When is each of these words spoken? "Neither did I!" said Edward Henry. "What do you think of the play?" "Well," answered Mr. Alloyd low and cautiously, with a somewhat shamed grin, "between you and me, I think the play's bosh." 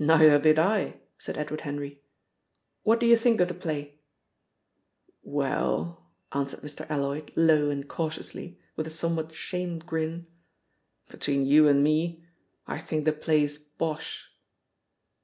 "Neither 0.00 0.40
did 0.40 0.58
I!" 0.58 0.98
said 1.18 1.38
Edward 1.38 1.60
Henry. 1.60 2.02
"What 2.82 2.98
do 2.98 3.06
you 3.06 3.16
think 3.16 3.40
of 3.40 3.46
the 3.46 3.54
play?" 3.54 4.00
"Well," 5.22 6.10
answered 6.32 6.62
Mr. 6.62 6.84
Alloyd 6.90 7.30
low 7.36 7.70
and 7.70 7.88
cautiously, 7.88 8.58
with 8.74 8.88
a 8.88 8.90
somewhat 8.90 9.32
shamed 9.36 9.86
grin, 9.86 10.26
"between 11.08 11.46
you 11.46 11.68
and 11.68 11.84
me, 11.84 12.24
I 12.66 12.80
think 12.80 13.04
the 13.04 13.12
play's 13.12 13.56
bosh." 13.56 14.32